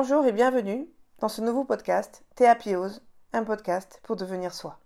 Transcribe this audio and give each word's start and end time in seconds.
Bonjour 0.00 0.26
et 0.26 0.32
bienvenue 0.32 0.88
dans 1.18 1.28
ce 1.28 1.40
nouveau 1.40 1.64
podcast 1.64 2.24
Théapiose, 2.36 3.02
un 3.32 3.42
podcast 3.42 3.98
pour 4.04 4.14
devenir 4.14 4.54
soi. 4.54 4.78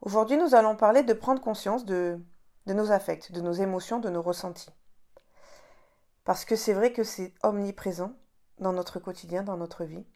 Aujourd'hui, 0.00 0.38
nous 0.38 0.54
allons 0.54 0.76
parler 0.76 1.02
de 1.02 1.12
prendre 1.12 1.42
conscience 1.42 1.84
de, 1.84 2.18
de 2.64 2.72
nos 2.72 2.90
affects, 2.90 3.32
de 3.32 3.42
nos 3.42 3.52
émotions, 3.52 3.98
de 3.98 4.08
nos 4.08 4.22
ressentis. 4.22 4.70
Parce 6.24 6.46
que 6.46 6.56
c'est 6.56 6.72
vrai 6.72 6.94
que 6.94 7.04
c'est 7.04 7.34
omniprésent 7.42 8.14
dans 8.60 8.72
notre 8.72 8.98
quotidien, 8.98 9.42
dans 9.42 9.58
notre 9.58 9.84
vie. 9.84 10.06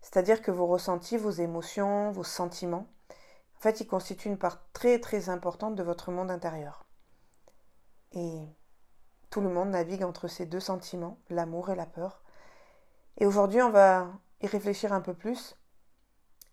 C'est-à-dire 0.00 0.40
que 0.40 0.50
vos 0.50 0.66
ressentis, 0.66 1.18
vos 1.18 1.28
émotions, 1.28 2.10
vos 2.12 2.24
sentiments, 2.24 2.88
en 3.10 3.60
fait, 3.60 3.82
ils 3.82 3.86
constituent 3.86 4.30
une 4.30 4.38
part 4.38 4.62
très 4.72 5.00
très 5.00 5.28
importante 5.28 5.74
de 5.74 5.82
votre 5.82 6.10
monde 6.12 6.30
intérieur. 6.30 6.86
Et 8.12 8.46
tout 9.28 9.42
le 9.42 9.50
monde 9.50 9.68
navigue 9.68 10.02
entre 10.02 10.28
ces 10.28 10.46
deux 10.46 10.60
sentiments, 10.60 11.18
l'amour 11.28 11.68
et 11.68 11.76
la 11.76 11.84
peur. 11.84 12.22
Et 13.18 13.26
aujourd'hui, 13.26 13.60
on 13.62 13.70
va 13.70 14.08
y 14.40 14.46
réfléchir 14.46 14.92
un 14.92 15.00
peu 15.00 15.12
plus 15.12 15.56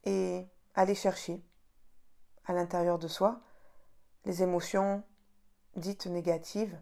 et 0.03 0.45
aller 0.73 0.95
chercher 0.95 1.43
à 2.45 2.53
l'intérieur 2.53 2.99
de 2.99 3.07
soi 3.07 3.41
les 4.25 4.41
émotions 4.41 5.03
dites 5.75 6.07
négatives, 6.07 6.79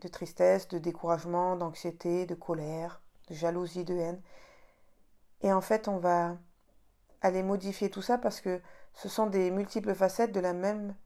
de 0.00 0.08
tristesse, 0.08 0.66
de 0.68 0.78
découragement, 0.78 1.56
d'anxiété, 1.56 2.26
de 2.26 2.34
colère, 2.34 3.02
de 3.28 3.34
jalousie, 3.34 3.84
de 3.84 3.94
haine. 3.94 4.22
Et 5.42 5.52
en 5.52 5.60
fait, 5.60 5.88
on 5.88 5.98
va 5.98 6.36
aller 7.20 7.42
modifier 7.42 7.90
tout 7.90 8.02
ça 8.02 8.18
parce 8.18 8.40
que 8.40 8.60
ce 8.94 9.08
sont 9.08 9.26
des 9.26 9.50
multiples 9.50 9.94
facettes 9.94 10.32
de 10.32 10.40
la 10.40 10.54
même 10.54 10.96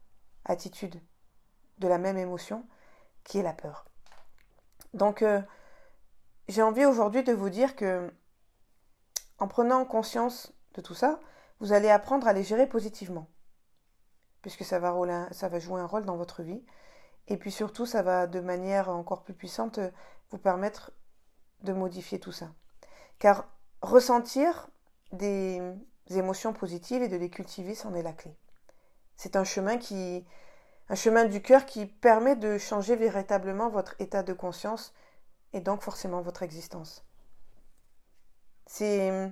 attitude, 0.45 0.99
de 1.77 1.87
la 1.87 1.97
même 1.97 2.17
émotion, 2.17 2.65
qui 3.23 3.39
est 3.39 3.43
la 3.43 3.53
peur. 3.53 3.85
Donc, 4.93 5.21
euh, 5.21 5.41
j'ai 6.47 6.61
envie 6.61 6.85
aujourd'hui 6.85 7.23
de 7.23 7.33
vous 7.33 7.49
dire 7.49 7.75
que, 7.75 8.11
en 9.39 9.47
prenant 9.47 9.83
conscience 9.85 10.53
de 10.73 10.81
tout 10.81 10.93
ça, 10.93 11.19
vous 11.59 11.73
allez 11.73 11.89
apprendre 11.89 12.27
à 12.27 12.33
les 12.33 12.43
gérer 12.43 12.67
positivement, 12.67 13.27
puisque 14.41 14.63
ça 14.63 14.79
va, 14.79 14.93
jouer 15.59 15.81
un 15.81 15.85
rôle 15.85 16.05
dans 16.05 16.17
votre 16.17 16.43
vie. 16.43 16.63
Et 17.27 17.37
puis 17.37 17.51
surtout, 17.51 17.85
ça 17.85 18.03
va 18.03 18.27
de 18.27 18.39
manière 18.39 18.89
encore 18.89 19.23
plus 19.23 19.33
puissante 19.33 19.79
vous 20.29 20.37
permettre 20.37 20.91
de 21.63 21.73
modifier 21.73 22.19
tout 22.19 22.31
ça. 22.31 22.51
Car 23.17 23.47
ressentir 23.81 24.69
des 25.11 25.61
émotions 26.09 26.53
positives 26.53 27.01
et 27.01 27.07
de 27.07 27.15
les 27.15 27.29
cultiver, 27.29 27.73
c'en 27.73 27.93
est 27.95 28.03
la 28.03 28.13
clé. 28.13 28.37
C'est 29.15 29.35
un 29.35 29.43
chemin 29.43 29.77
qui, 29.77 30.25
un 30.89 30.95
chemin 30.95 31.25
du 31.25 31.41
cœur 31.41 31.65
qui 31.65 31.85
permet 31.85 32.35
de 32.35 32.57
changer 32.57 32.95
véritablement 32.95 33.69
votre 33.69 33.95
état 33.99 34.23
de 34.23 34.33
conscience 34.33 34.93
et 35.55 35.61
donc 35.61 35.81
forcément 35.81 36.21
votre 36.21 36.43
existence. 36.43 37.03
C'est 38.67 39.31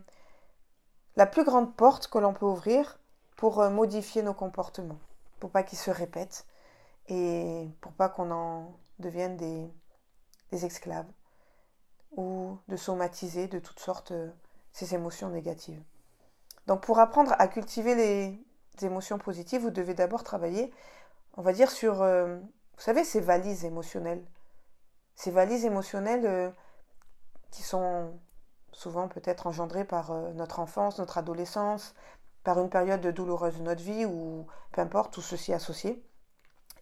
la 1.18 1.26
plus 1.28 1.44
grande 1.44 1.76
porte 1.76 2.08
que 2.08 2.18
l'on 2.18 2.34
peut 2.34 2.46
ouvrir 2.46 2.98
pour 3.36 3.60
euh, 3.60 3.70
modifier 3.70 4.24
nos 4.24 4.34
comportements, 4.34 5.00
pour 5.40 5.52
pas 5.52 5.64
qu'ils 5.64 5.78
se 5.78 5.92
répètent 5.92 6.48
et 7.10 7.68
pour 7.82 7.92
pas 7.92 8.08
qu'on 8.08 8.32
en 8.32 8.74
devienne 9.00 9.36
des, 9.36 9.70
des, 10.52 10.66
esclaves 10.66 11.12
ou 12.16 12.58
de 12.70 12.78
somatiser 12.78 13.48
de 13.48 13.60
toutes 13.60 13.80
sortes 13.80 14.12
euh, 14.12 14.30
ces 14.72 14.96
émotions 14.96 15.30
négatives. 15.30 15.84
Donc 16.68 16.82
pour 16.82 17.00
apprendre 17.00 17.36
à 17.38 17.50
cultiver 17.50 17.96
les 17.96 18.86
émotions 18.86 19.18
positives, 19.18 19.62
vous 19.62 19.72
devez 19.72 19.94
d'abord 19.94 20.24
travailler, 20.24 20.72
on 21.36 21.42
va 21.42 21.52
dire, 21.52 21.70
sur, 21.70 22.02
euh, 22.02 22.38
vous 22.38 22.82
savez, 22.82 23.04
ces 23.04 23.20
valises 23.20 23.66
émotionnelles. 23.66 24.24
Ces 25.16 25.32
valises 25.32 25.66
émotionnelles 25.66 26.54
qui 27.52 27.64
sont 27.64 28.20
souvent 28.72 29.08
peut-être 29.08 29.48
engendrées 29.48 29.86
par 29.86 30.12
notre 30.34 30.60
enfance, 30.60 30.98
notre 30.98 31.18
adolescence, 31.18 31.94
par 32.44 32.60
une 32.60 32.70
période 32.70 33.06
douloureuse 33.08 33.58
de 33.58 33.64
notre 33.64 33.82
vie 33.82 34.06
ou 34.06 34.48
peu 34.72 34.82
importe, 34.82 35.14
tout 35.14 35.22
ceci 35.22 35.54
associé. 35.54 36.04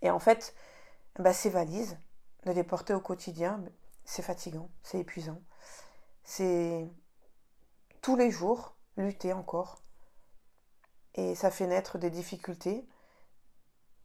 Et 0.01 0.09
en 0.09 0.19
fait, 0.19 0.55
bah, 1.19 1.33
ces 1.33 1.49
valises, 1.49 1.97
de 2.45 2.51
les 2.51 2.63
porter 2.63 2.93
au 2.93 2.99
quotidien, 2.99 3.63
c'est 4.05 4.23
fatigant, 4.23 4.69
c'est 4.81 4.99
épuisant. 4.99 5.39
C'est 6.23 6.89
tous 8.01 8.15
les 8.15 8.31
jours 8.31 8.75
lutter 8.97 9.33
encore. 9.33 9.81
Et 11.13 11.35
ça 11.35 11.51
fait 11.51 11.67
naître 11.67 11.97
des 11.97 12.09
difficultés. 12.09 12.87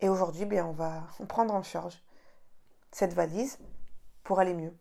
Et 0.00 0.08
aujourd'hui, 0.08 0.44
bien, 0.44 0.66
on 0.66 0.72
va 0.72 1.04
prendre 1.28 1.54
en 1.54 1.62
charge 1.62 2.02
cette 2.92 3.14
valise 3.14 3.58
pour 4.26 4.40
aller 4.40 4.54
mieux. 4.54 4.74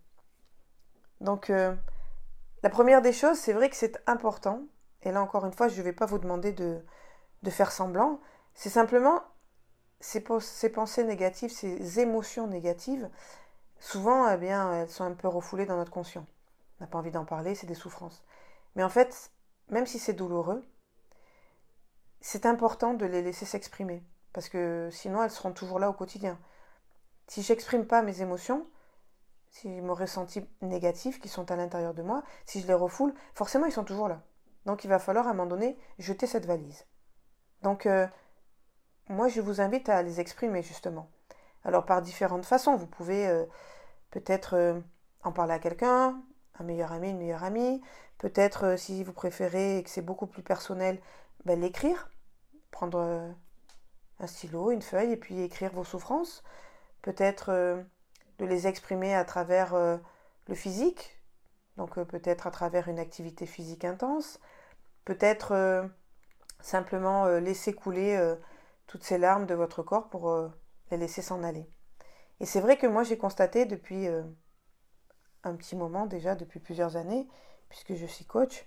Donc, 1.21 1.49
euh, 1.49 1.73
la 2.63 2.69
première 2.69 3.01
des 3.03 3.13
choses, 3.13 3.37
c'est 3.37 3.53
vrai 3.53 3.69
que 3.69 3.75
c'est 3.75 4.01
important. 4.07 4.63
Et 5.03 5.11
là, 5.11 5.21
encore 5.21 5.45
une 5.45 5.53
fois, 5.53 5.67
je 5.67 5.77
ne 5.77 5.83
vais 5.83 5.93
pas 5.93 6.07
vous 6.07 6.17
demander 6.17 6.51
de, 6.51 6.83
faire 7.49 7.71
semblant. 7.71 8.19
C'est 8.55 8.71
simplement 8.71 9.21
ces, 9.99 10.19
pensées 10.19 11.03
négatives, 11.03 11.51
ces 11.51 11.99
émotions 11.99 12.47
négatives, 12.47 13.07
souvent, 13.79 14.27
eh 14.29 14.37
bien, 14.37 14.73
elles 14.73 14.89
sont 14.89 15.03
un 15.03 15.13
peu 15.13 15.27
refoulées 15.27 15.67
dans 15.67 15.77
notre 15.77 15.91
conscient. 15.91 16.25
On 16.79 16.83
n'a 16.83 16.87
pas 16.87 16.97
envie 16.97 17.11
d'en 17.11 17.23
parler, 17.23 17.53
c'est 17.53 17.67
des 17.67 17.75
souffrances. 17.75 18.23
Mais 18.75 18.83
en 18.83 18.89
fait, 18.89 19.31
même 19.69 19.85
si 19.85 19.99
c'est 19.99 20.13
douloureux, 20.13 20.65
c'est 22.19 22.47
important 22.47 22.95
de 22.95 23.05
les 23.05 23.21
laisser 23.21 23.45
s'exprimer. 23.45 24.03
Parce 24.33 24.49
que 24.49 24.89
sinon, 24.91 25.23
elles 25.23 25.29
seront 25.29 25.53
toujours 25.53 25.77
là 25.77 25.87
au 25.87 25.93
quotidien. 25.93 26.39
Si 27.27 27.43
j'exprime 27.43 27.85
pas 27.85 28.01
mes 28.01 28.21
émotions, 28.21 28.65
si 29.55 29.69
mes 29.69 29.93
ressentis 29.93 30.45
négatifs 30.61 31.21
qui 31.21 31.29
sont 31.29 31.49
à 31.49 31.55
l'intérieur 31.55 31.93
de 31.93 32.01
moi, 32.01 32.23
si 32.45 32.59
je 32.59 32.67
les 32.67 32.73
refoule, 32.73 33.13
forcément, 33.33 33.65
ils 33.65 33.71
sont 33.71 33.85
toujours 33.85 34.09
là. 34.09 34.21
Donc, 34.65 34.83
il 34.83 34.89
va 34.89 34.99
falloir 34.99 35.27
à 35.27 35.29
un 35.29 35.33
moment 35.33 35.47
donné 35.47 35.77
jeter 35.97 36.27
cette 36.27 36.45
valise. 36.45 36.85
Donc, 37.61 37.85
euh, 37.85 38.05
moi, 39.07 39.29
je 39.29 39.39
vous 39.39 39.61
invite 39.61 39.87
à 39.87 40.01
les 40.01 40.19
exprimer 40.19 40.61
justement. 40.61 41.09
Alors 41.63 41.85
par 41.85 42.01
différentes 42.01 42.45
façons, 42.45 42.75
vous 42.75 42.85
pouvez 42.85 43.27
euh, 43.27 43.45
peut-être 44.11 44.55
euh, 44.55 44.79
en 45.23 45.31
parler 45.31 45.53
à 45.53 45.59
quelqu'un, 45.59 46.21
un 46.59 46.63
meilleur 46.65 46.91
ami, 46.91 47.11
une 47.11 47.17
meilleure 47.17 47.45
amie, 47.45 47.81
peut-être 48.17 48.77
si 48.77 49.05
vous 49.05 49.13
préférez 49.13 49.77
et 49.77 49.83
que 49.83 49.89
c'est 49.89 50.01
beaucoup 50.01 50.27
plus 50.27 50.43
personnel, 50.43 50.99
ben, 51.45 51.61
l'écrire, 51.61 52.11
prendre 52.71 53.33
un 54.19 54.27
stylo, 54.27 54.71
une 54.71 54.81
feuille 54.81 55.13
et 55.13 55.17
puis 55.17 55.39
écrire 55.41 55.71
vos 55.71 55.85
souffrances, 55.85 56.43
peut-être 57.01 57.85
de 58.39 58.45
les 58.45 58.67
exprimer 58.67 59.15
à 59.15 59.25
travers 59.25 59.75
le 59.75 60.55
physique, 60.55 61.21
donc 61.77 61.99
peut-être 62.03 62.47
à 62.47 62.51
travers 62.51 62.87
une 62.87 62.99
activité 62.99 63.45
physique 63.45 63.85
intense, 63.85 64.39
peut-être 65.05 65.89
simplement 66.59 67.27
laisser 67.39 67.73
couler 67.73 68.35
toutes 68.87 69.03
ces 69.03 69.17
larmes 69.17 69.45
de 69.45 69.55
votre 69.55 69.83
corps 69.83 70.09
pour 70.09 70.29
euh, 70.29 70.49
les 70.91 70.97
laisser 70.97 71.21
s'en 71.21 71.43
aller. 71.43 71.67
Et 72.39 72.45
c'est 72.45 72.61
vrai 72.61 72.77
que 72.77 72.87
moi 72.87 73.03
j'ai 73.03 73.17
constaté 73.17 73.65
depuis 73.65 74.07
euh, 74.07 74.23
un 75.43 75.55
petit 75.55 75.75
moment 75.75 76.05
déjà, 76.05 76.35
depuis 76.35 76.59
plusieurs 76.59 76.95
années, 76.95 77.27
puisque 77.69 77.95
je 77.95 78.05
suis 78.05 78.25
coach 78.25 78.65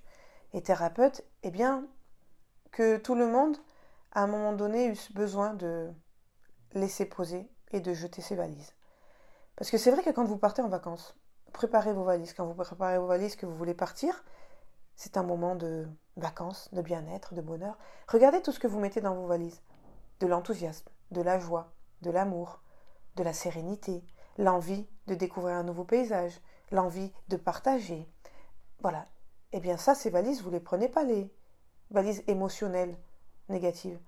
et 0.52 0.62
thérapeute, 0.62 1.24
eh 1.42 1.50
bien 1.50 1.86
que 2.72 2.96
tout 2.96 3.14
le 3.14 3.26
monde 3.26 3.56
à 4.12 4.22
un 4.22 4.26
moment 4.26 4.52
donné 4.52 4.88
eu 4.88 4.96
besoin 5.14 5.54
de 5.54 5.90
laisser 6.72 7.06
poser 7.06 7.48
et 7.72 7.80
de 7.80 7.92
jeter 7.92 8.22
ses 8.22 8.36
valises. 8.36 8.74
Parce 9.58 9.72
que 9.72 9.78
c'est 9.78 9.90
vrai 9.90 10.04
que 10.04 10.10
quand 10.10 10.24
vous 10.24 10.38
partez 10.38 10.62
en 10.62 10.68
vacances, 10.68 11.16
préparez 11.52 11.92
vos 11.92 12.04
valises. 12.04 12.32
Quand 12.32 12.46
vous 12.46 12.54
préparez 12.54 12.96
vos 12.96 13.08
valises 13.08 13.34
que 13.34 13.44
vous 13.44 13.56
voulez 13.56 13.74
partir, 13.74 14.24
c'est 14.94 15.16
un 15.16 15.24
moment 15.24 15.56
de 15.56 15.88
vacances, 16.16 16.72
de 16.72 16.80
bien-être, 16.80 17.34
de 17.34 17.40
bonheur. 17.40 17.76
Regardez 18.06 18.40
tout 18.40 18.52
ce 18.52 18.60
que 18.60 18.68
vous 18.68 18.78
mettez 18.78 19.00
dans 19.00 19.16
vos 19.16 19.26
valises 19.26 19.60
de 20.20 20.28
l'enthousiasme, 20.28 20.88
de 21.10 21.22
la 21.22 21.40
joie, 21.40 21.72
de 22.02 22.12
l'amour, 22.12 22.62
de 23.16 23.24
la 23.24 23.32
sérénité, 23.32 24.04
l'envie 24.36 24.86
de 25.08 25.16
découvrir 25.16 25.56
un 25.56 25.64
nouveau 25.64 25.82
paysage, 25.82 26.40
l'envie 26.70 27.12
de 27.26 27.36
partager. 27.36 28.08
Voilà. 28.80 29.06
Eh 29.50 29.58
bien 29.58 29.76
ça, 29.76 29.96
ces 29.96 30.10
valises, 30.10 30.40
vous 30.40 30.50
ne 30.50 30.54
les 30.54 30.60
prenez 30.60 30.88
pas, 30.88 31.02
les 31.02 31.34
valises 31.90 32.22
émotionnelles 32.28 32.96
négatives. 33.48 33.98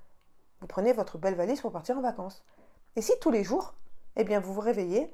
Vous 0.61 0.69
prenez 0.69 0.93
votre 0.93 1.19
belle 1.19 1.35
valise 1.35 1.61
pour 1.61 1.73
partir 1.73 1.99
en 1.99 2.03
vacances. 2.03 2.45
Et 2.95 3.03
si 3.03 3.19
tous 3.21 3.33
les 3.33 3.43
jours, 3.43 3.75
eh 4.15 4.23
bien 4.23 4.39
vous 4.39 4.55
vous 4.55 4.61
réveillez 4.61 5.13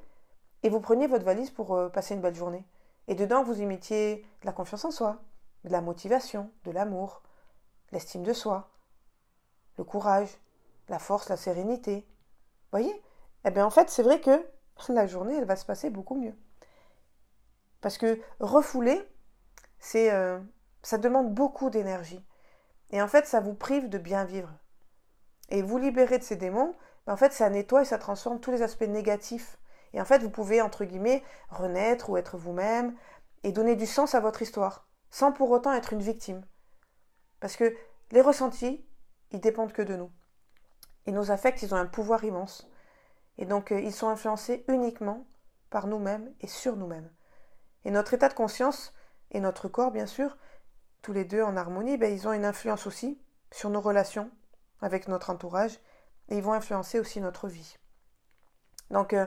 et 0.67 0.69
vous 0.69 0.81
preniez 0.81 1.07
votre 1.07 1.23
valise 1.23 1.49
pour 1.49 1.75
euh, 1.75 1.87
passer 1.87 2.13
une 2.13 2.19
belle 2.19 2.35
journée. 2.35 2.65
Et 3.07 3.15
dedans, 3.15 3.41
vous 3.41 3.61
y 3.61 3.65
de 3.65 4.21
la 4.43 4.51
confiance 4.51 4.83
en 4.83 4.91
soi, 4.91 5.21
de 5.63 5.71
la 5.71 5.79
motivation, 5.79 6.51
de 6.65 6.71
l'amour, 6.71 7.23
l'estime 7.93 8.23
de 8.23 8.33
soi, 8.33 8.69
le 9.77 9.85
courage, 9.85 10.27
la 10.89 10.99
force, 10.99 11.29
la 11.29 11.37
sérénité. 11.37 12.05
Voyez? 12.71 13.01
Eh 13.45 13.51
bien, 13.51 13.65
en 13.65 13.69
fait, 13.69 13.89
c'est 13.89 14.03
vrai 14.03 14.19
que 14.19 14.45
la 14.89 15.07
journée, 15.07 15.37
elle 15.37 15.45
va 15.45 15.55
se 15.55 15.63
passer 15.63 15.89
beaucoup 15.89 16.15
mieux. 16.15 16.35
Parce 17.79 17.97
que 17.97 18.19
refouler, 18.41 19.01
c'est, 19.79 20.11
euh, 20.11 20.37
ça 20.83 20.97
demande 20.97 21.33
beaucoup 21.33 21.69
d'énergie. 21.69 22.25
Et 22.91 23.01
en 23.01 23.07
fait, 23.07 23.25
ça 23.25 23.39
vous 23.39 23.53
prive 23.53 23.87
de 23.87 23.99
bien 23.99 24.25
vivre. 24.25 24.51
Et 25.47 25.61
vous 25.61 25.77
libérer 25.77 26.17
de 26.17 26.25
ces 26.25 26.35
démons, 26.35 26.75
ben, 27.05 27.13
en 27.13 27.17
fait, 27.17 27.31
ça 27.31 27.49
nettoie 27.49 27.83
et 27.83 27.85
ça 27.85 27.97
transforme 27.97 28.41
tous 28.41 28.51
les 28.51 28.63
aspects 28.63 28.81
négatifs. 28.81 29.57
Et 29.93 30.01
en 30.01 30.05
fait, 30.05 30.19
vous 30.19 30.29
pouvez, 30.29 30.61
entre 30.61 30.85
guillemets, 30.85 31.23
renaître 31.49 32.09
ou 32.09 32.17
être 32.17 32.37
vous-même 32.37 32.95
et 33.43 33.51
donner 33.51 33.75
du 33.75 33.85
sens 33.85 34.15
à 34.15 34.19
votre 34.19 34.41
histoire, 34.41 34.87
sans 35.09 35.31
pour 35.31 35.51
autant 35.51 35.73
être 35.73 35.93
une 35.93 36.01
victime. 36.01 36.45
Parce 37.39 37.55
que 37.55 37.75
les 38.11 38.21
ressentis, 38.21 38.85
ils 39.31 39.39
dépendent 39.39 39.73
que 39.73 39.81
de 39.81 39.95
nous. 39.95 40.11
Et 41.05 41.11
nos 41.11 41.31
affects, 41.31 41.61
ils 41.61 41.73
ont 41.73 41.77
un 41.77 41.85
pouvoir 41.85 42.23
immense. 42.23 42.69
Et 43.37 43.45
donc, 43.45 43.71
euh, 43.71 43.79
ils 43.79 43.93
sont 43.93 44.09
influencés 44.09 44.65
uniquement 44.67 45.25
par 45.69 45.87
nous-mêmes 45.87 46.33
et 46.41 46.47
sur 46.47 46.75
nous-mêmes. 46.75 47.11
Et 47.85 47.91
notre 47.91 48.13
état 48.13 48.29
de 48.29 48.33
conscience 48.33 48.93
et 49.31 49.39
notre 49.39 49.67
corps, 49.67 49.91
bien 49.91 50.05
sûr, 50.05 50.37
tous 51.01 51.13
les 51.13 51.25
deux 51.25 51.41
en 51.41 51.55
harmonie, 51.55 51.97
ben, 51.97 52.11
ils 52.11 52.27
ont 52.27 52.33
une 52.33 52.45
influence 52.45 52.87
aussi 52.87 53.21
sur 53.51 53.69
nos 53.69 53.81
relations 53.81 54.31
avec 54.81 55.07
notre 55.07 55.29
entourage 55.29 55.79
et 56.29 56.37
ils 56.37 56.43
vont 56.43 56.53
influencer 56.53 56.99
aussi 56.99 57.21
notre 57.21 57.47
vie. 57.47 57.77
Donc, 58.89 59.13
euh, 59.13 59.25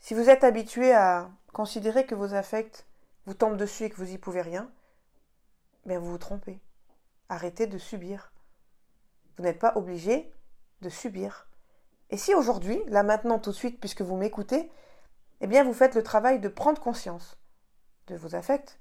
si 0.00 0.14
vous 0.14 0.30
êtes 0.30 0.44
habitué 0.44 0.92
à 0.94 1.30
considérer 1.52 2.06
que 2.06 2.14
vos 2.14 2.34
affects 2.34 2.86
vous 3.26 3.34
tombent 3.34 3.58
dessus 3.58 3.84
et 3.84 3.90
que 3.90 3.96
vous 3.96 4.06
n'y 4.06 4.18
pouvez 4.18 4.40
rien, 4.40 4.70
bien 5.84 5.98
vous 5.98 6.10
vous 6.10 6.18
trompez. 6.18 6.60
Arrêtez 7.28 7.66
de 7.66 7.78
subir. 7.78 8.32
Vous 9.36 9.44
n'êtes 9.44 9.58
pas 9.58 9.76
obligé 9.76 10.32
de 10.80 10.88
subir. 10.88 11.46
Et 12.08 12.16
si 12.16 12.34
aujourd'hui, 12.34 12.82
là 12.86 13.02
maintenant 13.02 13.38
tout 13.38 13.50
de 13.50 13.56
suite, 13.56 13.78
puisque 13.78 14.00
vous 14.00 14.16
m'écoutez, 14.16 14.72
eh 15.42 15.46
bien 15.46 15.62
vous 15.62 15.74
faites 15.74 15.94
le 15.94 16.02
travail 16.02 16.40
de 16.40 16.48
prendre 16.48 16.80
conscience 16.80 17.38
de 18.06 18.16
vos 18.16 18.34
affects, 18.34 18.78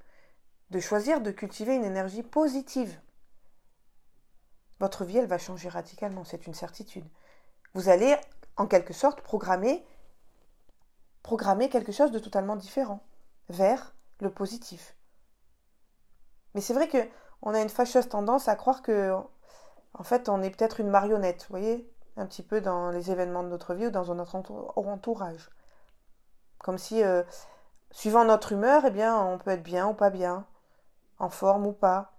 de 0.72 0.80
choisir 0.80 1.22
de 1.22 1.32
cultiver 1.32 1.76
une 1.76 1.84
énergie 1.84 2.24
positive. 2.24 3.00
Votre 4.80 5.04
vie, 5.04 5.18
elle 5.18 5.28
va 5.28 5.38
changer 5.38 5.68
radicalement, 5.68 6.24
c'est 6.24 6.48
une 6.48 6.54
certitude. 6.54 7.06
Vous 7.74 7.90
allez, 7.90 8.16
en 8.56 8.66
quelque 8.66 8.94
sorte, 8.94 9.22
programmer, 9.22 9.86
programmer 11.24 11.70
quelque 11.70 11.92
chose 11.92 12.12
de 12.12 12.20
totalement 12.20 12.56
différent, 12.56 13.04
vers 13.50 13.94
le 14.20 14.30
positif. 14.30 14.96
Mais 16.56 16.62
c'est 16.62 16.74
vrai 16.74 16.88
que 16.88 16.98
on 17.42 17.54
a 17.54 17.62
une 17.62 17.70
fâcheuse 17.70 18.10
tendance 18.10 18.48
à 18.48 18.56
croire 18.56 18.82
que, 18.82 19.14
en 19.94 20.04
fait, 20.04 20.30
on 20.30 20.42
est 20.42 20.50
peut-être 20.50 20.80
une 20.80 20.90
marionnette, 20.90 21.44
vous 21.44 21.58
voyez, 21.58 21.90
un 22.18 22.26
petit 22.26 22.44
peu 22.44 22.62
dans 22.62 22.92
les 22.92 23.12
événements 23.12 23.44
de 23.44 23.50
notre 23.50 23.74
vie 23.74 23.88
ou 23.88 23.92
dans 23.92 24.14
notre 24.14 24.36
entourage. 24.36 25.50
Comme 26.60 26.78
si, 26.78 27.04
euh, 27.04 27.24
suivant 27.92 28.26
notre 28.26 28.52
humeur, 28.52 28.84
eh 28.86 28.92
bien, 28.92 29.18
on 29.22 29.38
peut 29.38 29.52
être 29.52 29.64
bien 29.64 29.88
ou 29.88 29.94
pas 29.94 30.10
bien, 30.10 30.46
en 31.18 31.30
forme 31.30 31.66
ou 31.66 31.74
pas. 31.74 32.12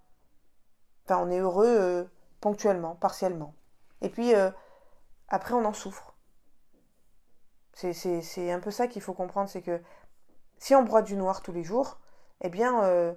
Enfin, 1.05 1.19
on 1.23 1.31
est 1.31 1.41
heureux 1.41 1.67
euh, 1.67 2.05
ponctuellement, 2.41 2.95
partiellement. 2.95 3.55
Et 4.01 4.09
puis, 4.09 4.35
euh, 4.35 4.51
après, 5.29 5.55
on 5.55 5.65
en 5.65 5.75
souffre. 5.75 6.10
C'est 7.73 8.53
un 8.53 8.61
peu 8.61 8.71
ça 8.71 8.87
qu'il 8.87 9.03
faut 9.03 9.15
comprendre, 9.15 9.49
c'est 9.49 9.63
que 9.63 9.81
si 10.59 10.75
on 10.75 10.83
broie 10.83 11.03
du 11.03 11.17
noir 11.17 11.43
tous 11.43 11.53
les 11.53 11.65
jours, 11.65 11.99
eh 12.43 12.51
bien, 12.51 12.83
euh, 12.85 13.15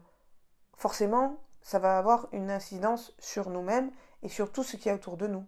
forcément, 0.77 1.37
ça 1.61 1.79
va 1.79 1.97
avoir 1.97 2.27
une 2.31 2.49
incidence 2.49 3.13
sur 3.19 3.49
nous-mêmes 3.49 3.91
et 4.21 4.29
sur 4.29 4.51
tout 4.51 4.63
ce 4.63 4.77
qui 4.77 4.89
est 4.89 4.93
autour 4.93 5.17
de 5.17 5.27
nous. 5.27 5.45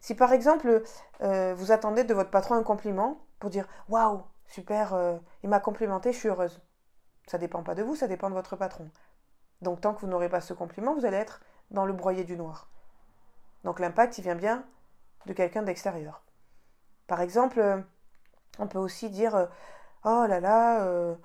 Si 0.00 0.14
par 0.14 0.32
exemple, 0.32 0.82
vous 1.20 1.70
attendez 1.70 2.02
de 2.02 2.12
votre 2.12 2.30
patron 2.30 2.56
un 2.56 2.64
compliment 2.64 3.20
pour 3.38 3.50
dire 3.50 3.68
Waouh, 3.88 4.22
super, 4.48 5.20
il 5.44 5.48
m'a 5.48 5.60
complimenté, 5.60 6.12
je 6.12 6.18
suis 6.18 6.28
heureuse. 6.28 6.60
Ça 7.26 7.38
dépend 7.38 7.62
pas 7.62 7.74
de 7.74 7.82
vous, 7.82 7.94
ça 7.94 8.08
dépend 8.08 8.28
de 8.28 8.34
votre 8.34 8.56
patron. 8.56 8.90
Donc 9.60 9.80
tant 9.80 9.94
que 9.94 10.00
vous 10.00 10.08
n'aurez 10.08 10.28
pas 10.28 10.40
ce 10.40 10.54
compliment, 10.54 10.94
vous 10.94 11.04
allez 11.04 11.16
être 11.16 11.40
dans 11.70 11.86
le 11.86 11.92
broyer 11.92 12.24
du 12.24 12.36
noir. 12.36 12.68
Donc 13.64 13.78
l'impact, 13.78 14.18
il 14.18 14.22
vient 14.22 14.34
bien 14.34 14.64
de 15.26 15.32
quelqu'un 15.32 15.62
d'extérieur. 15.62 16.22
Par 17.06 17.20
exemple, 17.20 17.60
euh, 17.60 17.80
on 18.58 18.66
peut 18.66 18.78
aussi 18.78 19.10
dire 19.10 19.34
euh, 19.34 19.46
Oh 20.04 20.26
là 20.28 20.40
là, 20.40 20.82
euh, 20.84 21.16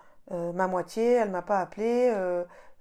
ma 0.54 0.68
moitié, 0.68 1.14
elle 1.14 1.32
m'a 1.32 1.42
pas 1.42 1.60
appelé, 1.60 2.12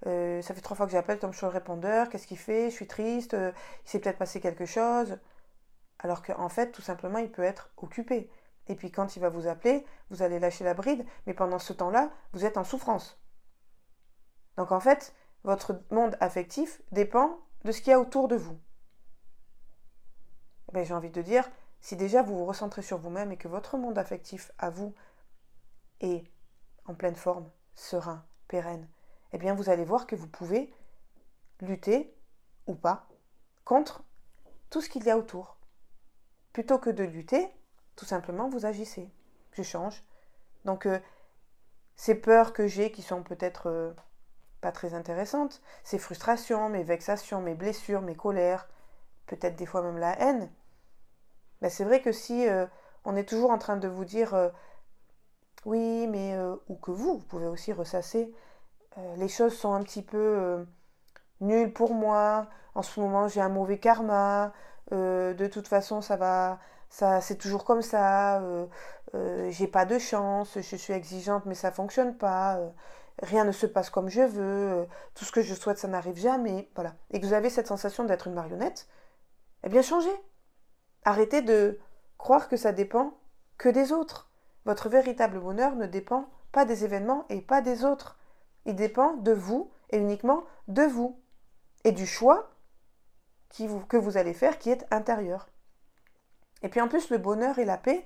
ça 0.03 0.53
fait 0.53 0.61
trois 0.61 0.77
fois 0.77 0.85
que 0.85 0.91
j'appelle, 0.91 1.19
tombe 1.19 1.33
sur 1.33 1.47
le 1.47 1.53
répondeur, 1.53 2.09
qu'est-ce 2.09 2.27
qu'il 2.27 2.37
fait 2.37 2.69
Je 2.69 2.75
suis 2.75 2.87
triste, 2.87 3.33
il 3.33 3.89
s'est 3.89 3.99
peut-être 3.99 4.17
passé 4.17 4.39
quelque 4.39 4.65
chose. 4.65 5.17
Alors 5.99 6.21
qu'en 6.21 6.49
fait, 6.49 6.71
tout 6.71 6.81
simplement, 6.83 7.17
il 7.17 7.31
peut 7.31 7.43
être 7.43 7.71
occupé. 7.77 8.29
Et 8.67 8.75
puis 8.75 8.91
quand 8.91 9.15
il 9.15 9.21
va 9.21 9.29
vous 9.29 9.47
appeler, 9.47 9.85
vous 10.09 10.21
allez 10.21 10.39
lâcher 10.39 10.63
la 10.63 10.73
bride, 10.73 11.05
mais 11.25 11.33
pendant 11.33 11.59
ce 11.59 11.73
temps-là, 11.73 12.11
vous 12.33 12.45
êtes 12.45 12.57
en 12.57 12.63
souffrance. 12.63 13.19
Donc 14.57 14.71
en 14.71 14.79
fait, 14.79 15.15
votre 15.43 15.81
monde 15.91 16.17
affectif 16.19 16.81
dépend 16.91 17.39
de 17.63 17.71
ce 17.71 17.81
qu'il 17.81 17.91
y 17.91 17.93
a 17.93 17.99
autour 17.99 18.27
de 18.27 18.35
vous. 18.35 18.59
Ben, 20.73 20.83
J'ai 20.83 20.93
envie 20.93 21.09
de 21.09 21.21
dire, 21.21 21.49
si 21.81 21.95
déjà 21.95 22.21
vous 22.21 22.37
vous 22.37 22.45
recentrez 22.45 22.81
sur 22.81 22.97
vous-même 22.97 23.31
et 23.31 23.37
que 23.37 23.47
votre 23.47 23.77
monde 23.77 23.97
affectif 23.97 24.51
à 24.57 24.69
vous 24.69 24.93
est 26.01 26.23
en 26.85 26.95
pleine 26.95 27.15
forme, 27.15 27.49
serein, 27.75 28.25
pérenne, 28.47 28.87
eh 29.33 29.37
bien 29.37 29.53
vous 29.53 29.69
allez 29.69 29.85
voir 29.85 30.07
que 30.07 30.15
vous 30.15 30.27
pouvez 30.27 30.73
lutter 31.61 32.15
ou 32.65 32.75
pas 32.75 33.07
contre 33.65 34.03
tout 34.69 34.81
ce 34.81 34.89
qu'il 34.89 35.03
y 35.03 35.09
a 35.09 35.17
autour. 35.17 35.57
Plutôt 36.53 36.79
que 36.79 36.89
de 36.89 37.03
lutter, 37.03 37.47
tout 37.95 38.05
simplement 38.05 38.49
vous 38.49 38.65
agissez. 38.65 39.11
Je 39.53 39.63
change. 39.63 40.03
Donc 40.65 40.85
euh, 40.85 40.99
ces 41.95 42.15
peurs 42.15 42.53
que 42.53 42.67
j'ai 42.67 42.91
qui 42.91 43.01
sont 43.01 43.23
peut-être 43.23 43.69
euh, 43.69 43.93
pas 44.61 44.71
très 44.71 44.93
intéressantes, 44.93 45.61
ces 45.83 45.99
frustrations, 45.99 46.69
mes 46.69 46.83
vexations, 46.83 47.41
mes 47.41 47.55
blessures, 47.55 48.01
mes 48.01 48.15
colères, 48.15 48.67
peut-être 49.25 49.55
des 49.55 49.65
fois 49.65 49.81
même 49.81 49.97
la 49.97 50.19
haine, 50.19 50.51
ben 51.67 51.73
c'est 51.73 51.83
vrai 51.83 52.01
que 52.01 52.13
si 52.13 52.47
euh, 52.47 52.65
on 53.03 53.17
est 53.17 53.27
toujours 53.27 53.51
en 53.51 53.57
train 53.57 53.75
de 53.75 53.89
vous 53.89 54.05
dire 54.05 54.33
euh, 54.33 54.47
oui, 55.65 56.07
mais 56.07 56.33
euh, 56.33 56.55
ou 56.69 56.75
que 56.75 56.91
vous, 56.91 57.17
vous 57.17 57.25
pouvez 57.25 57.47
aussi 57.47 57.73
ressasser, 57.73 58.33
les 59.17 59.27
choses 59.27 59.55
sont 59.55 59.73
un 59.73 59.83
petit 59.83 60.01
peu 60.01 60.65
nulles 61.41 61.73
pour 61.73 61.93
moi, 61.93 62.47
en 62.73 62.81
ce 62.81 62.99
moment 62.99 63.27
j'ai 63.27 63.41
un 63.41 63.49
mauvais 63.49 63.79
karma, 63.79 64.53
de 64.91 65.47
toute 65.51 65.67
façon 65.67 66.01
ça 66.01 66.15
va, 66.15 66.59
ça 66.89 67.21
c'est 67.21 67.35
toujours 67.35 67.63
comme 67.63 67.83
ça, 67.83 68.41
j'ai 69.49 69.67
pas 69.67 69.85
de 69.85 69.99
chance, 69.99 70.57
je 70.59 70.75
suis 70.75 70.93
exigeante 70.93 71.45
mais 71.45 71.53
ça 71.53 71.71
fonctionne 71.71 72.17
pas. 72.17 72.59
Rien 73.21 73.43
ne 73.43 73.51
se 73.51 73.67
passe 73.67 73.91
comme 73.91 74.09
je 74.09 74.21
veux, 74.21 74.87
tout 75.15 75.25
ce 75.25 75.31
que 75.31 75.41
je 75.43 75.53
souhaite, 75.53 75.77
ça 75.77 75.87
n'arrive 75.87 76.17
jamais, 76.17 76.69
voilà. 76.75 76.95
Et 77.11 77.19
que 77.19 77.25
vous 77.27 77.33
avez 77.33 77.51
cette 77.51 77.67
sensation 77.67 78.03
d'être 78.05 78.27
une 78.27 78.33
marionnette, 78.33 78.87
eh 79.63 79.69
bien 79.69 79.83
changez. 79.83 80.09
Arrêtez 81.07 81.41
de 81.41 81.79
croire 82.17 82.49
que 82.49 82.57
ça 82.57 82.73
dépend 82.73 83.17
que 83.57 83.69
des 83.69 83.93
autres. 83.93 84.29
Votre 84.65 84.89
véritable 84.89 85.39
bonheur 85.39 85.77
ne 85.77 85.87
dépend 85.87 86.27
pas 86.51 86.65
des 86.65 86.83
événements 86.83 87.25
et 87.29 87.39
pas 87.39 87.61
des 87.61 87.85
autres. 87.85 88.19
Il 88.65 88.75
dépend 88.75 89.13
de 89.13 89.31
vous 89.31 89.71
et 89.89 89.99
uniquement 89.99 90.43
de 90.67 90.81
vous. 90.81 91.17
Et 91.85 91.93
du 91.93 92.05
choix 92.05 92.49
que 93.87 93.95
vous 93.95 94.17
allez 94.17 94.33
faire 94.33 94.59
qui 94.59 94.69
est 94.69 94.85
intérieur. 94.91 95.47
Et 96.61 96.67
puis 96.67 96.81
en 96.81 96.89
plus, 96.89 97.09
le 97.09 97.19
bonheur 97.19 97.57
et 97.57 97.63
la 97.63 97.77
paix, 97.77 98.05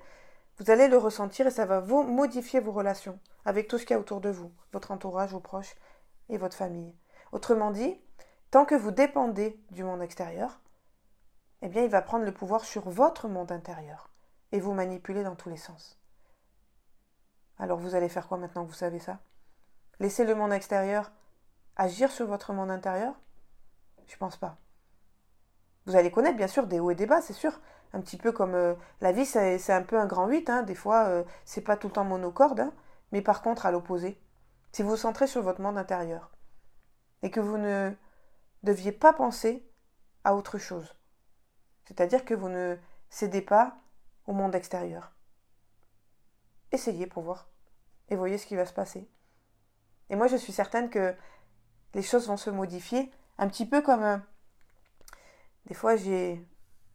vous 0.59 0.69
allez 0.69 0.87
le 0.87 0.99
ressentir 0.99 1.47
et 1.47 1.51
ça 1.51 1.65
va 1.65 1.79
vous 1.79 2.03
modifier 2.03 2.59
vos 2.59 2.71
relations 2.71 3.17
avec 3.45 3.67
tout 3.67 3.79
ce 3.79 3.85
qu'il 3.87 3.95
y 3.95 3.97
a 3.97 3.99
autour 3.99 4.21
de 4.21 4.29
vous, 4.29 4.51
votre 4.73 4.91
entourage, 4.91 5.31
vos 5.31 5.39
proches 5.39 5.75
et 6.29 6.37
votre 6.37 6.55
famille. 6.55 6.93
Autrement 7.31 7.71
dit, 7.71 7.99
tant 8.51 8.63
que 8.63 8.75
vous 8.75 8.91
dépendez 8.91 9.59
du 9.71 9.83
monde 9.83 10.03
extérieur, 10.03 10.59
eh 11.61 11.69
bien, 11.69 11.83
il 11.83 11.89
va 11.89 12.01
prendre 12.01 12.25
le 12.25 12.33
pouvoir 12.33 12.65
sur 12.65 12.89
votre 12.89 13.27
monde 13.27 13.51
intérieur 13.51 14.09
et 14.51 14.59
vous 14.59 14.73
manipuler 14.73 15.23
dans 15.23 15.35
tous 15.35 15.49
les 15.49 15.57
sens. 15.57 15.99
Alors 17.57 17.77
vous 17.77 17.95
allez 17.95 18.09
faire 18.09 18.27
quoi 18.27 18.37
maintenant 18.37 18.63
que 18.63 18.69
vous 18.69 18.75
savez 18.75 18.99
ça? 18.99 19.19
Laisser 19.99 20.25
le 20.25 20.33
monde 20.33 20.51
extérieur 20.51 21.11
agir 21.75 22.11
sur 22.11 22.25
votre 22.25 22.53
monde 22.53 22.71
intérieur? 22.71 23.13
Je 24.07 24.17
pense 24.17 24.37
pas. 24.37 24.57
Vous 25.85 25.95
allez 25.95 26.11
connaître 26.11 26.37
bien 26.37 26.47
sûr 26.47 26.67
des 26.67 26.79
hauts 26.79 26.91
et 26.91 26.95
des 26.95 27.05
bas, 27.05 27.21
c'est 27.21 27.33
sûr, 27.33 27.59
un 27.93 28.01
petit 28.01 28.17
peu 28.17 28.31
comme 28.31 28.55
euh, 28.55 28.73
la 28.99 29.11
vie, 29.11 29.25
c'est 29.25 29.71
un 29.71 29.83
peu 29.83 29.99
un 29.99 30.05
grand 30.05 30.27
8. 30.27 30.49
Hein. 30.49 30.63
Des 30.63 30.75
fois, 30.75 31.05
euh, 31.05 31.23
c'est 31.45 31.61
pas 31.61 31.77
tout 31.77 31.87
le 31.87 31.93
temps 31.93 32.03
monocorde. 32.03 32.59
Hein. 32.59 32.73
Mais 33.11 33.21
par 33.21 33.41
contre, 33.41 33.65
à 33.65 33.71
l'opposé, 33.71 34.19
si 34.71 34.83
vous 34.83 34.89
vous 34.89 34.97
centrez 34.97 35.27
sur 35.27 35.41
votre 35.41 35.61
monde 35.61 35.77
intérieur 35.77 36.31
et 37.23 37.31
que 37.31 37.39
vous 37.39 37.57
ne 37.57 37.91
deviez 38.63 38.91
pas 38.91 39.13
penser 39.13 39.69
à 40.23 40.35
autre 40.35 40.57
chose, 40.57 40.95
c'est-à-dire 41.85 42.25
que 42.25 42.33
vous 42.33 42.49
ne 42.49 42.77
cédez 43.09 43.41
pas 43.41 43.77
au 44.27 44.33
monde 44.33 44.55
extérieur. 44.55 45.11
Essayez 46.71 47.07
pour 47.07 47.23
voir 47.23 47.47
et 48.09 48.15
voyez 48.15 48.37
ce 48.37 48.45
qui 48.45 48.55
va 48.55 48.65
se 48.65 48.73
passer. 48.73 49.07
Et 50.09 50.15
moi, 50.15 50.27
je 50.27 50.35
suis 50.35 50.53
certaine 50.53 50.89
que 50.89 51.15
les 51.93 52.03
choses 52.03 52.27
vont 52.27 52.37
se 52.37 52.49
modifier 52.49 53.11
un 53.37 53.47
petit 53.47 53.65
peu 53.65 53.81
comme... 53.81 54.03
Euh, 54.03 54.17
des 55.65 55.73
fois, 55.73 55.95
j'ai 55.95 56.45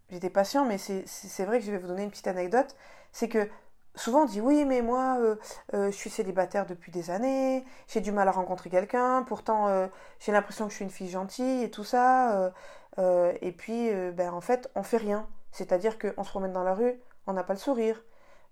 j'étais 0.09 0.31
patient, 0.31 0.65
mais 0.65 0.79
c'est 0.79 1.45
vrai 1.45 1.59
que 1.59 1.65
je 1.65 1.73
vais 1.73 1.79
vous 1.79 1.89
donner 1.89 2.05
une 2.05 2.11
petite 2.11 2.29
anecdote. 2.29 2.77
C'est 3.11 3.29
que 3.29 3.49
souvent 3.97 4.23
on 4.23 4.25
dit 4.27 4.41
oui, 4.41 4.65
mais 4.65 4.83
moi, 4.83 5.19
euh, 5.19 5.37
euh, 5.75 5.91
je 5.91 5.97
suis 5.97 6.11
célibataire 6.11 6.67
depuis 6.67 6.93
des 6.93 7.11
années, 7.11 7.65
j'ai 7.89 8.01
du 8.01 8.13
mal 8.13 8.29
à 8.29 8.31
rencontrer 8.31 8.71
quelqu'un, 8.71 9.25
pourtant 9.25 9.89
j'ai 10.21 10.33
l'impression 10.33 10.67
que 10.67 10.71
je 10.71 10.77
suis 10.77 10.85
une 10.85 10.91
fille 10.91 11.09
gentille 11.11 11.65
et 11.65 11.71
tout 11.71 11.85
ça. 11.85 12.53
Et 12.99 13.53
puis, 13.53 13.91
ben, 14.13 14.33
en 14.33 14.41
fait, 14.41 14.71
on 14.75 14.83
fait 14.83 14.97
rien. 14.97 15.29
C'est-à-dire 15.53 15.99
qu'on 15.99 16.25
se 16.25 16.31
promène 16.31 16.53
dans 16.53 16.65
la 16.65 16.75
rue, 16.75 17.01
on 17.27 17.33
n'a 17.33 17.45
pas 17.45 17.55
le 17.55 17.59
sourire, 17.59 18.03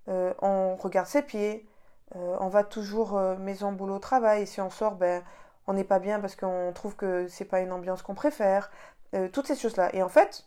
on 0.06 0.76
regarde 0.76 1.06
ses 1.06 1.22
pieds, 1.22 1.68
Euh, 2.16 2.36
on 2.40 2.48
va 2.48 2.64
toujours 2.64 3.16
euh, 3.16 3.36
maison, 3.36 3.72
boulot, 3.72 3.98
travail. 3.98 4.42
Et 4.42 4.46
si 4.46 4.60
on 4.60 4.70
sort, 4.70 4.96
ben, 4.96 5.22
on 5.66 5.72
n'est 5.72 5.84
pas 5.84 5.98
bien 5.98 6.20
parce 6.20 6.36
qu'on 6.36 6.72
trouve 6.74 6.96
que 6.96 7.28
c'est 7.28 7.44
pas 7.44 7.60
une 7.60 7.72
ambiance 7.72 8.02
qu'on 8.02 8.14
préfère. 8.14 8.70
Euh, 9.14 9.28
toutes 9.28 9.46
ces 9.46 9.56
choses-là. 9.56 9.94
Et 9.94 10.02
en 10.02 10.08
fait, 10.08 10.46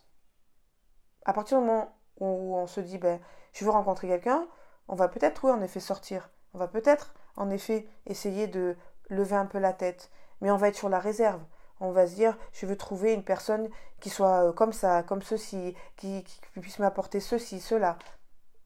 à 1.24 1.32
partir 1.32 1.58
du 1.58 1.66
moment 1.66 1.92
où 2.20 2.56
on 2.56 2.66
se 2.66 2.80
dit, 2.80 2.98
ben, 2.98 3.20
je 3.52 3.64
veux 3.64 3.70
rencontrer 3.70 4.08
quelqu'un, 4.08 4.46
on 4.88 4.94
va 4.94 5.08
peut-être, 5.08 5.44
oui, 5.44 5.50
en 5.50 5.62
effet, 5.62 5.80
sortir. 5.80 6.30
On 6.54 6.58
va 6.58 6.68
peut-être, 6.68 7.14
en 7.36 7.50
effet, 7.50 7.88
essayer 8.06 8.46
de 8.46 8.76
lever 9.08 9.36
un 9.36 9.46
peu 9.46 9.58
la 9.58 9.72
tête. 9.72 10.10
Mais 10.40 10.50
on 10.50 10.56
va 10.56 10.68
être 10.68 10.76
sur 10.76 10.88
la 10.88 11.00
réserve. 11.00 11.40
On 11.80 11.92
va 11.92 12.06
se 12.06 12.14
dire, 12.14 12.36
je 12.52 12.66
veux 12.66 12.76
trouver 12.76 13.14
une 13.14 13.22
personne 13.22 13.68
qui 14.00 14.10
soit 14.10 14.52
comme 14.54 14.72
ça, 14.72 15.02
comme 15.02 15.22
ceci, 15.22 15.74
qui, 15.96 16.24
qui 16.24 16.60
puisse 16.60 16.78
m'apporter 16.78 17.20
ceci, 17.20 17.60
cela. 17.60 17.98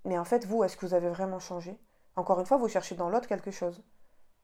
Mais 0.05 0.19
en 0.19 0.25
fait, 0.25 0.47
vous, 0.47 0.65
est-ce 0.65 0.77
que 0.77 0.87
vous 0.87 0.95
avez 0.95 1.09
vraiment 1.09 1.39
changé? 1.39 1.79
Encore 2.17 2.41
une 2.41 2.47
fois, 2.47 2.57
vous 2.57 2.69
cherchez 2.69 2.95
dans 2.95 3.09
l'autre 3.09 3.29
quelque 3.29 3.51
chose. 3.51 3.83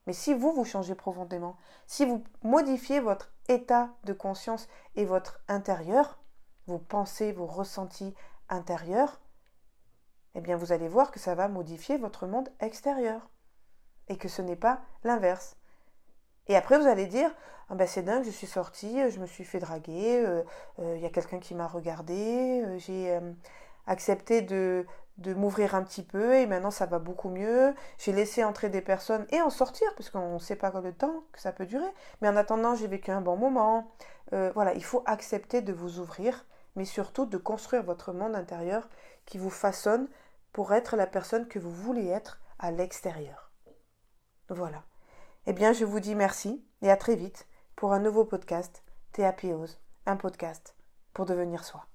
Mais 0.07 0.13
si 0.13 0.33
vous, 0.33 0.53
vous 0.53 0.65
changez 0.65 0.95
profondément, 0.95 1.57
si 1.87 2.07
vous 2.07 2.25
modifiez 2.43 3.01
votre 3.01 3.31
état 3.49 3.91
de 4.05 4.15
conscience 4.15 4.69
et 4.95 5.05
votre 5.05 5.41
intérieur, 5.49 6.19
vos 6.67 6.79
pensées, 6.79 7.33
vos 7.33 7.47
ressentis 7.47 8.15
intérieurs, 8.49 9.21
eh 10.35 10.41
bien 10.41 10.57
vous 10.57 10.73
allez 10.73 10.89
voir 10.89 11.11
que 11.11 11.19
ça 11.19 11.35
va 11.35 11.49
modifier 11.49 11.99
votre 11.99 12.27
monde 12.27 12.49
extérieur. 12.61 13.29
Et 14.09 14.17
que 14.17 14.29
ce 14.29 14.41
n'est 14.41 14.57
pas 14.57 14.81
l'inverse. 15.05 15.57
Et 16.49 16.57
après, 16.57 16.79
vous 16.79 16.87
allez 16.87 17.07
dire, 17.07 17.31
ah 17.71 17.75
ben 17.75 17.87
c'est 17.87 18.03
dingue, 18.03 18.25
je 18.25 18.31
suis 18.31 18.47
sortie, 18.47 19.11
je 19.11 19.21
me 19.21 19.27
suis 19.27 19.45
fait 19.45 19.59
draguer, 19.59 20.23
euh, 20.25 20.43
euh, 20.81 20.95
il 20.97 21.03
y 21.03 21.07
a 21.07 21.11
quelqu'un 21.11 21.39
qui 21.39 21.55
m'a 21.55 21.67
regardé, 21.67 22.63
euh, 22.65 22.79
j'ai 22.79 23.21
accepté 23.87 24.43
de, 24.43 24.87
de 25.19 25.35
m'ouvrir 25.35 25.75
un 25.75 25.83
petit 25.83 26.03
peu 26.03 26.37
et 26.37 26.47
maintenant 26.47 26.71
ça 26.71 26.87
va 26.87 26.99
beaucoup 26.99 27.29
mieux. 27.29 27.75
J'ai 27.99 28.13
laissé 28.13 28.45
entrer 28.45 28.69
des 28.69 28.81
personnes 28.81 29.27
et 29.31 29.41
en 29.43 29.51
sortir 29.51 29.87
parce 29.97 30.11
qu'on 30.11 30.35
ne 30.35 30.39
sait 30.39 30.57
pas 30.57 30.73
le 30.81 30.93
temps 30.93 31.25
que 31.33 31.41
ça 31.41 31.53
peut 31.53 31.67
durer. 31.67 31.89
Mais 32.23 32.29
en 32.29 32.37
attendant, 32.37 32.75
j'ai 32.75 32.87
vécu 32.87 33.11
un 33.11 33.21
bon 33.21 33.37
moment. 33.37 33.91
Euh, 34.33 34.53
voilà, 34.55 34.75
il 34.75 34.85
faut 34.85 35.03
accepter 35.07 35.61
de 35.61 35.73
vous 35.73 35.99
ouvrir, 35.99 36.47
mais 36.77 36.85
surtout 36.85 37.27
de 37.27 37.37
construire 37.37 37.83
votre 37.83 38.13
monde 38.13 38.37
intérieur 38.37 38.89
qui 39.27 39.39
vous 39.39 39.51
façonne 39.51 40.09
pour 40.53 40.73
être 40.73 40.97
la 40.97 41.07
personne 41.07 41.49
que 41.49 41.59
vous 41.59 41.73
voulez 41.73 42.07
être 42.09 42.41
à 42.59 42.71
l'extérieur. 42.71 43.51
Voilà. 44.49 44.85
Eh 45.47 45.53
bien, 45.53 45.73
je 45.73 45.85
vous 45.85 46.01
dis 46.01 46.15
merci 46.15 46.63
et 46.83 46.91
à 46.91 46.97
très 46.97 47.17
vite 47.17 47.47
pour 47.77 47.93
un 47.93 48.01
nouveau 48.01 48.25
podcast 48.25 48.83
Théapiose, 49.13 49.79
un 50.07 50.17
podcast 50.17 50.75
pour 51.15 51.27
devenir 51.27 51.65
soi. 51.65 51.87